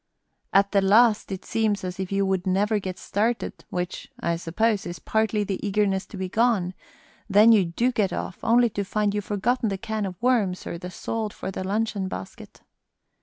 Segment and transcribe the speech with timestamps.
[0.51, 4.87] At the last it seems as if you would never get started, which, I suppose,
[4.87, 6.73] is partly the eagerness to be gone;
[7.29, 10.79] then you do get off, only to find you've forgot the can of worms or
[10.79, 12.61] the salt for the luncheon basket.